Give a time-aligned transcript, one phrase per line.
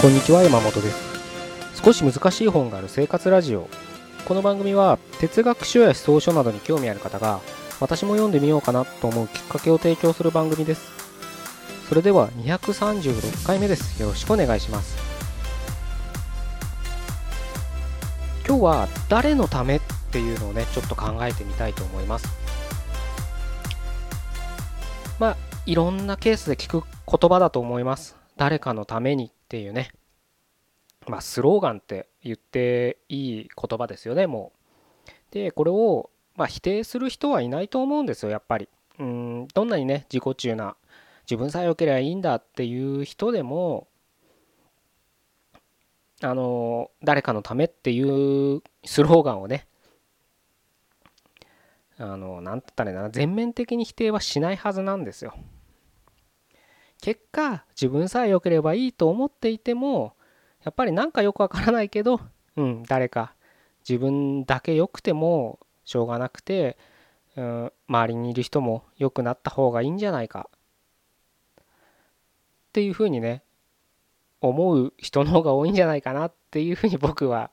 [0.00, 1.82] こんにちは山本です。
[1.84, 3.68] 少し難しい本がある生活ラジオ。
[4.26, 7.40] この番組は哲学書や思想書などに興味ある方が
[7.80, 10.92] 私も読んでみようかなと思うきっかけを提供する番組です。
[11.88, 14.00] それでは236回目です。
[14.00, 14.96] よろしくお願いします。
[18.46, 19.80] 今日は誰のためっ
[20.12, 22.28] ていうのをねちょっと考えてみたいと思います。
[25.18, 28.14] まあいろんなケースで聞く言葉だと思います。
[28.36, 29.90] 誰かのためにっていうね。
[31.06, 34.52] まあスローガンって言っていい言葉ですよねも
[35.06, 35.10] う。
[35.30, 38.68] でこれをまあ否定する人はいないと思うんですよやっぱり。
[38.98, 40.76] うんどんなにね自己中な
[41.22, 43.88] 自分さえ良ければいいんだっていう人でも
[46.20, 49.66] あの誰かのためっていうスローガンをね
[51.96, 55.34] あの何て言ったらいいな全面的に否定はしないはずなんですよ。
[57.00, 60.14] 結果自分さえ良ければいいと思っていても
[60.64, 62.20] やっぱりなんかよくわからないけど
[62.56, 63.34] うん誰か
[63.88, 66.76] 自分だけ良くてもしょうがなくて、
[67.36, 70.50] うん、周りにいる人も良くなった方がいいんじゃないか。
[72.68, 73.42] っていうふうにね
[74.40, 77.50] 思う人の方が多いんじゃないかなっていうふうに僕は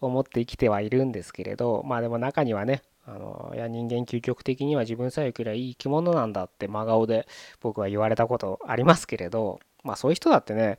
[0.00, 7.28] 思って生きてはいるんですけれどまあでも中にはねあのいや人間究極的には自分さえ良ければいい生き物なんだって真顔で
[7.60, 10.78] 僕は言われたことありますけれどまあそういう人だってね、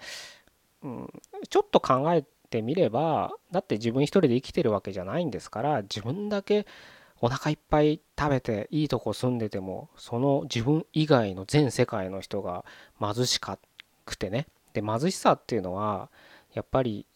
[0.84, 1.14] うん、
[1.50, 6.66] ちょっと考えてみればだって自分一人で生きてるわけじゃないんですから自分だけ
[7.22, 12.66] お腹いっぱい食べていいとこ住んでてもその自分以外の全世界の人が
[13.00, 14.47] 貧しくてね。
[14.73, 16.09] で貧しさっていうのは
[16.53, 17.07] やっぱり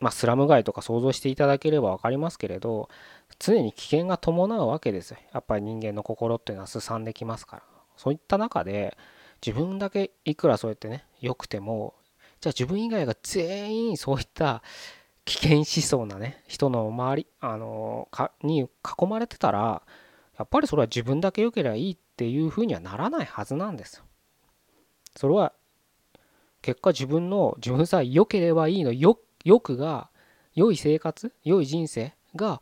[0.00, 2.88] まあ、スラム街とか想像していただければ分かりますけれど
[3.40, 7.62] 常に危険が伴うわけですよやっぱり人間の心っていうのはすさんできますから
[7.96, 8.96] そういった中で
[9.44, 11.94] 自分だけいくらそうやってね良くても
[12.40, 14.62] じゃあ自分以外が全員そういった
[15.24, 19.82] 危険思想なね人の周りあのかに囲まれてたら
[20.38, 24.04] やっぱりそれは自分だけ良ければいいっていうふうにはならないはずなんですよ。
[25.16, 25.52] それは
[26.62, 30.10] 結果自分の自分さえ良ければいいの欲欲が
[30.54, 32.60] 良い生活良い人生が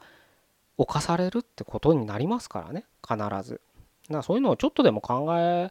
[0.79, 3.61] 侵されるってことになりますからね必ず。
[4.11, 5.71] だそういうのをちょっとでも考え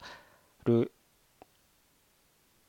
[0.66, 0.92] る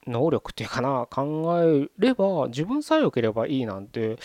[0.07, 4.17] 能力っていうかな考えれば自分さえ良ければいいなんて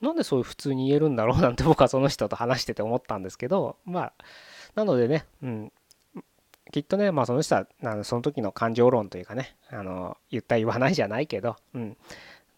[0.00, 4.12] なんでそういう普通に言えるんだろうなんて僕はその人と話してて思ったんですけどまあ
[4.76, 5.72] なのでねうん
[6.70, 7.66] きっとねまあその人は
[8.04, 11.96] その時の感情論というかねあの言った言わないじゃないけどうん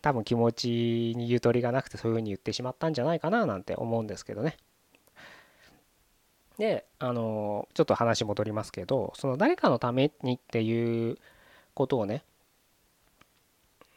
[0.02, 4.56] 多分気持ちにゆとりがなくてそういう風に言ってしまったんじゃないかななんて思うんですけどね。
[6.58, 11.18] であのちょっと話戻りますけどその誰かのためにっていう
[11.74, 12.24] ことをね、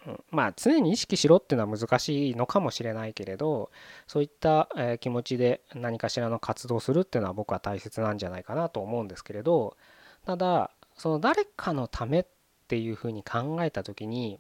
[0.06, 3.72] うん、まあ常に意識しろっていうのは難しいのかもしれないけれど
[4.08, 9.78] そういった、え気持ちで何かしらの活動するっていうのは僕は大切なんじゃないかなと思うんですけれど
[10.25, 12.25] ただその誰かのためっ
[12.68, 14.40] ていうふうに考えた時に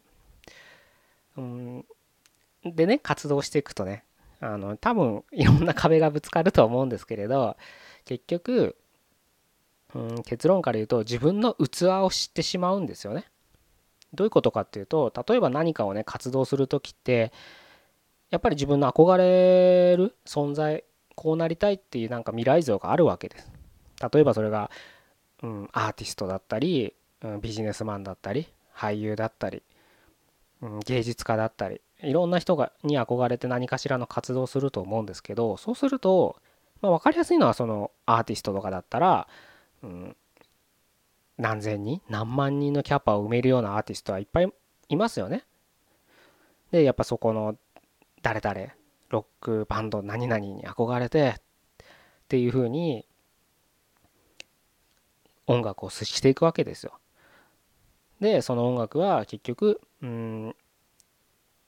[1.37, 1.85] うん
[2.65, 4.03] でね活動していくとね
[4.41, 7.57] あの多分いろんな壁がぶつかると思うんですけれど
[8.05, 8.75] 結局、
[9.93, 13.25] うん、結論から言うと自分の器を知ってしまうんですよね。
[14.13, 17.31] どういうことかっていうと例えば何かをね活動する時って
[18.31, 20.83] やっぱり自分の憧れる存在
[21.15, 23.51] こうなりたいっていうなんか未来像があるわけです。
[24.13, 24.71] 例えばそれが、
[25.43, 29.61] うん、アーティストだったり、うん、ビジネスマンだったり俳優だったり
[30.61, 36.37] うん芸術家だったりいろんな人がに憧れて何かしらの活動をすると思うんですけどそうすると、
[36.81, 39.27] まあ、分かりやすいのはそのアーティストとかだったら、
[39.83, 40.15] うん、
[41.37, 44.53] 何千人何万人のキャパを埋めるようなアーティストはいっぱい
[44.89, 45.45] いますよね。
[46.71, 47.57] でやっぱそこの
[48.21, 48.73] 誰々
[49.09, 51.41] ロックバンド何々に憧れてっ
[52.27, 53.05] ていう風に
[55.47, 56.93] 音楽をしていくわけですよ。
[58.19, 60.55] でその音楽は結局うん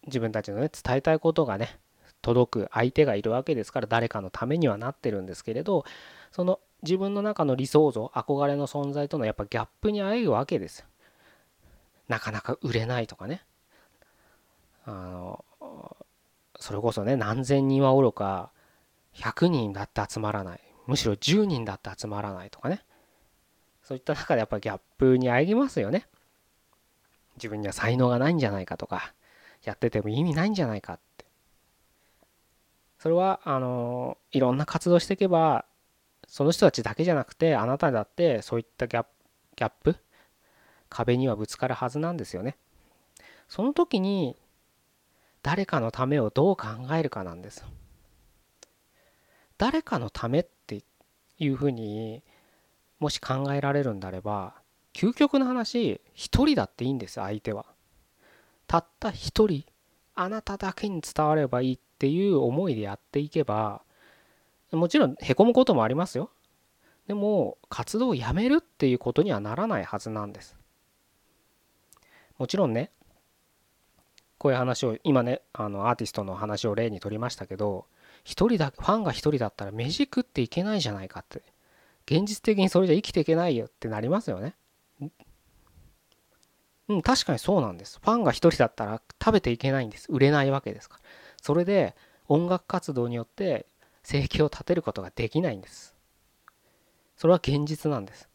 [0.05, 1.79] 自分たちのね伝えたいことがね
[2.21, 5.85] 届く相手がいるわけですから誰かのためにはなってるんですけれど
[6.31, 10.85] その自分の中の理想像憧れの存在とのやっぱギャップにあえぐわけですよ。
[12.07, 13.45] なかなか売れないとかね
[14.85, 15.45] あの
[16.59, 18.51] それこそね何千人はおろか
[19.15, 22.83] 100人だって集まらないむしろ10人だって集まらないとかね
[23.83, 26.07] そういった中でやっぱギャップにあえぎますよね。
[27.35, 29.13] 自分には才能がないんじゃないかとか
[29.63, 31.25] やってても意味ないんじゃないかって。
[32.99, 35.65] それはあのいろんな活動していけば
[36.27, 39.05] その人たちだけじゃなくてあなただってそういったギャ
[39.57, 39.95] ップ
[40.89, 42.57] 壁にはぶつかるはずなんですよね。
[43.47, 44.37] その時に
[45.43, 47.65] 誰かのためをどう考えるかなんです
[49.57, 50.83] 誰かのためって
[51.37, 52.23] いうふうに
[52.99, 54.53] もし考えられるんであれば
[54.93, 57.65] 究極の話一人だっていいんです相手は。
[58.71, 59.65] たった一人
[60.15, 63.81] あなただけに伝わればいいっていう思いでやっていけば
[64.71, 66.31] もちろんへこむこともありますよ。
[67.05, 70.55] でも活動をやめるっていうことにはならないはずなんです。
[72.37, 72.91] もちろんね
[74.37, 77.87] こういう話を今ねあのアーティストの話を例にとりましたけど
[78.23, 81.41] 一人だファンが一人だったら飯食っていけないじゃないかって。
[82.05, 84.55] 現実的にそれじゃ生きていけないよってなりますよね。
[86.91, 87.99] うん確かにそうなんです。
[88.01, 90.07] ファンが一人だったら食べていけないんです。
[90.09, 91.01] 売れないわけですから。
[91.41, 91.95] それで
[92.27, 93.65] 音楽活動によって
[94.03, 95.95] 生計を立てることができないんです。
[97.17, 98.29] それは現実なんです。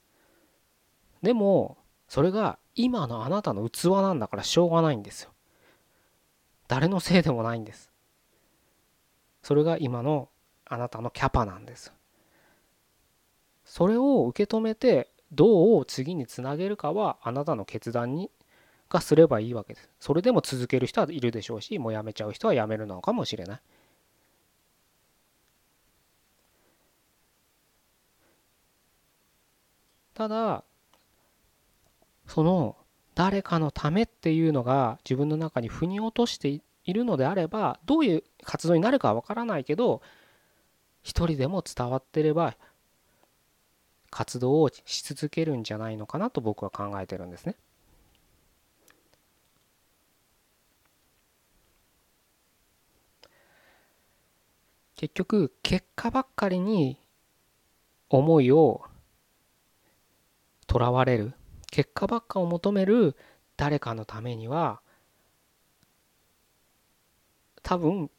[1.23, 1.76] でも
[2.08, 5.31] それが今のあなたの器なんだからしょうがないんですよ。
[6.69, 7.91] 誰のせいでもないんです。
[9.43, 10.29] それが今の
[10.64, 11.93] あなたのキャパなんです。
[13.64, 18.31] それを受け止めてどう次につなげるかはあなたの決断に
[18.88, 23.61] がすればいいわけですそれでも続ける人はいるでしょうしもうやめちゃう人はやめるのかもしれない
[30.15, 30.65] ただ
[32.27, 32.77] その
[33.15, 40.03] 誰かのためっていうのが自分の中に腑に落としているのであればどういう活動になるかは分からないけど
[41.03, 42.56] 一人でも伝わってれば
[44.11, 47.56] 活動をし続けるんじゃないのかなと僕は考えてるんですね。
[54.96, 56.98] 結局結果ばっかりに
[58.08, 58.82] 思いを
[60.66, 61.34] とらわれる。
[61.70, 63.14] 結果ばっかを求める
[63.56, 64.81] 誰かのためには
[67.62, 68.10] 多分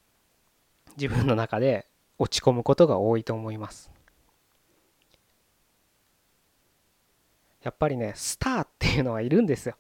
[0.97, 1.87] 自分の中で
[2.19, 3.89] 落ち込むことが多いと思います。
[7.63, 9.75] やっぱりねスターっていうのはいるんですよ。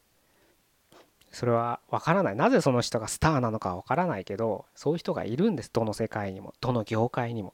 [1.37, 7.53] それは分からないなぜその人がスターなのかは分からないけどそういう人がいるんですどの世界にもどの業界にも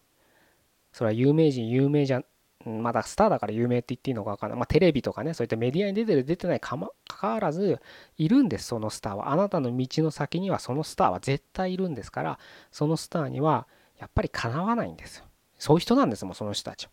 [0.93, 2.23] それは有名人有名じゃ
[2.65, 4.59] まだスターだから有名って言っていいのか分かんない。
[4.59, 7.81] まあ、テレビとかね、そういったメディアに出てる、出てないかま、かわらず、
[8.17, 9.31] いるんです、そのスターは。
[9.31, 12.39] あなたの道の先にはそのスターは絶対いるんですから、
[12.71, 13.67] そのスターには
[13.99, 15.25] やっぱりかなわないんですよ。
[15.59, 16.91] そういう人なんですもん、その人たちは。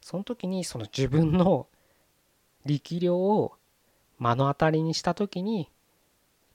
[0.00, 1.66] その時に、その自分の
[2.64, 3.54] 力量を
[4.20, 5.68] 目の当たりにした時に、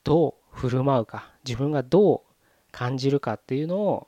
[0.04, 2.22] どう振る舞うか、自分がどう
[2.72, 4.08] 感じるかっていうのを、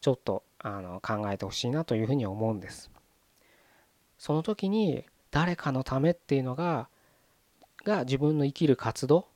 [0.00, 2.90] ちょっとあの考えてほしいなというふうに思うんです。
[4.18, 6.88] その時に誰かのためっていうのが
[7.84, 9.26] が自分の生きる活動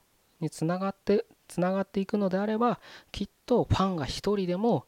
[0.41, 2.81] につながってつながっていくのであれば
[3.13, 4.85] きっとファンが一人でも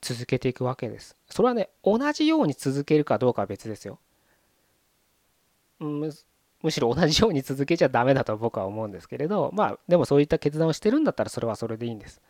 [0.00, 1.16] 続けていくわけです。
[1.28, 3.98] それはね同じように続けるかどうかは別ですよ。
[5.80, 6.12] む
[6.62, 12.20] むしろ同じように続けちゃダメだと僕は思うんですけれどまあでもそういった決断をしてるんだったらそれはそれでいいんです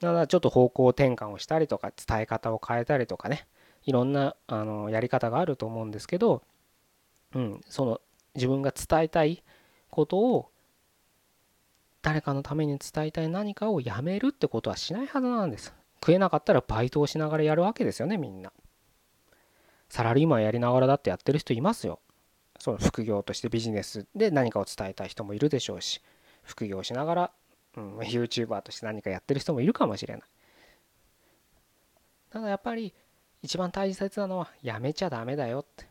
[0.00, 0.12] た。
[0.12, 3.46] だちょっと方向転換をしたりとか伝え方を変えたりとかね
[3.84, 6.42] いろんなあのやり方があると思うんですけど、
[7.34, 8.00] うん、その
[8.34, 9.42] 自分が伝えたい
[9.90, 10.50] ことを
[12.00, 15.72] 誰かのために伝えたい何かをやめるってことはしないはずなんです。
[16.00, 18.52] 食えなかったらバイトをしながらやるわけですよねみんな。
[19.88, 22.00] サラリーマンやりながらだってやってる人いますよ。
[22.62, 26.00] その副業としてビジネスで何かを伝えたい人もいるでしょうし
[26.44, 27.30] 副業しながら、
[27.76, 30.22] うん、 YouTuber として何かやってる人もいるかもしれない。
[32.30, 32.94] ただやっぱり
[33.42, 35.86] 一番大切なのはやめちゃダメだよって。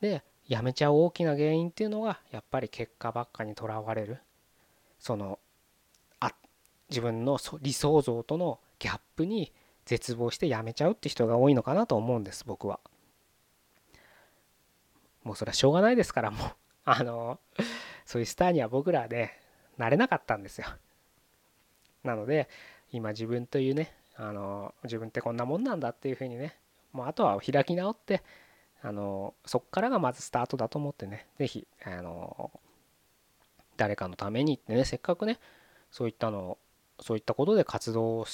[0.00, 4.20] でやめちゃう大きな原因っていうのがやっぱり結果ばっかにとらわれる
[4.98, 5.38] その
[6.20, 6.32] あ
[6.88, 9.52] 自分の理想像とのギャップに
[9.84, 12.80] 絶望してやめちゃうって人が多いのかなと思うんです僕は。
[15.24, 16.50] もうそれはしょうがないですからもう
[16.84, 17.40] あの
[18.04, 19.30] そういうスターには僕らで
[19.78, 20.66] なれなかったんですよ。
[22.04, 22.48] なので
[22.92, 26.56] 今自分というねあの自分ってこんなもんなんだっていうふうにね
[26.92, 28.22] もうあとは開き直って
[28.82, 32.50] あのそっからがまずスタートだと思ってね是非あの
[33.76, 35.40] 誰かのためにってねせっかくね
[35.90, 36.58] そういったの
[37.00, 38.26] そういったことで活動を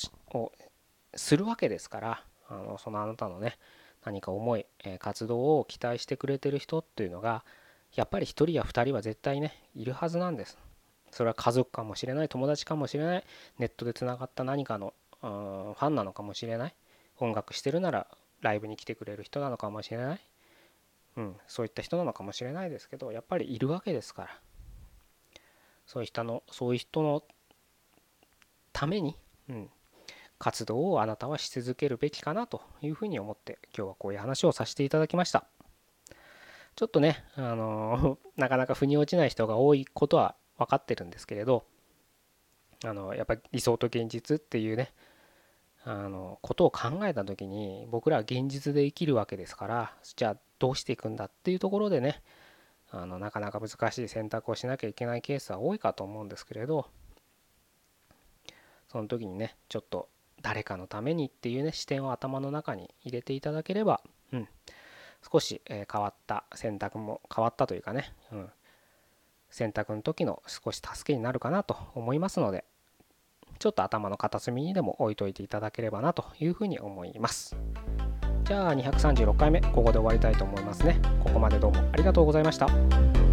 [1.15, 3.57] するわけですからあのそのあなたのね
[4.05, 7.45] 何か思い、え活動を期待してくれてる人っていうのが
[7.95, 10.59] やっぱり1人や2人は絶対ねいるはずなんです。
[11.11, 13.25] それは家族かもしれない友達かもしれない
[13.59, 16.75] ネットでつながった何かのファンなのかもしれない
[17.19, 18.07] 音楽してるなら
[18.41, 20.21] ライブに来てくれる人なのかもしれない、
[21.17, 24.39] うん、そういった人なのかもしれないですけどやっぱりいるわけですから。
[25.91, 27.25] そういう人のそういう人の
[28.73, 29.17] ために、
[29.49, 29.71] うん、
[30.41, 35.45] 活動をあなたはし続けるべきかなというふうに思って今日はこういう話をさせていただきました。
[36.77, 41.65] ちょっとねあの なかなか腑に落ちない人が多いことは分かってるんですけれど
[42.85, 44.95] あのやっぱり理想と現実っていうね
[45.85, 52.23] あのことを考えた時に僕らは現実で生きるわけですからじゃあどうしていくんだっていうところでね
[52.91, 56.87] あのなかなか難しい選択をしなきゃいけないケースは多いかと思うんですけれど
[58.89, 60.09] その時にねちょっと
[60.43, 64.01] 誰かのためにっていうね視点を頭の中に入れていただければ、
[64.33, 64.49] うん、
[65.31, 68.51] 少し、え変わった選択も変わったというかね、うん、
[69.51, 72.65] 選択の時の少し助けになるかなと思いますので
[73.59, 77.57] ちょっと頭の片隅にでも置いといていただければなというふうに思います。
[78.45, 80.99] じゃあ236回目ここで終わりたいと思いますね。
[81.23, 83.30] ここまでどうもありがとうございました。